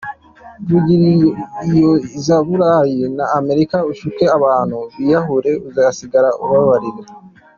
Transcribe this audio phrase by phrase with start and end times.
[0.69, 1.05] vugira
[1.71, 1.91] iyo
[2.25, 7.11] za Burayi na Amerika ushuke abantu biyahure uzasigara ubaririra.